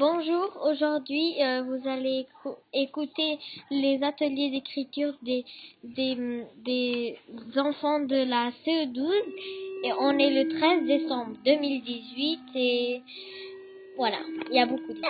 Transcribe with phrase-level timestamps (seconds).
[0.00, 2.26] Bonjour, aujourd'hui euh, vous allez
[2.72, 3.38] écouter
[3.70, 5.44] les ateliers d'écriture des,
[5.84, 7.18] des, des,
[7.58, 9.12] enfants de la CE12
[9.84, 13.02] et on est le 13 décembre 2018 et
[13.98, 15.00] voilà, il y a beaucoup de